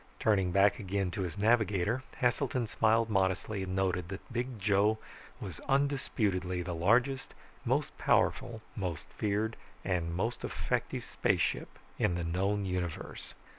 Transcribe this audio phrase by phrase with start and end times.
[0.19, 4.97] Turning back again to his navigator, Heselton smiled modestly and noted that Big Joe
[5.39, 7.35] was undisputedly the largest,
[7.65, 13.35] most powerful, most feared, and most effective spaceship in the known universe.